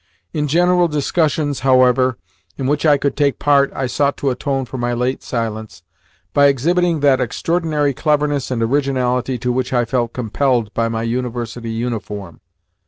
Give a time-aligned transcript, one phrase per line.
[0.33, 2.17] In general discussions, however,
[2.57, 5.83] in which I could take part I sought to atone for my late silence
[6.33, 11.69] by exhibiting that extraordinary cleverness and originality to which I felt compelled by my University
[11.69, 12.41] uniform.